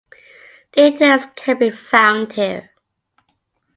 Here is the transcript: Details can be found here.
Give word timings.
Details 0.71 1.27
can 1.35 1.59
be 1.59 1.69
found 1.69 2.33
here. 2.33 2.71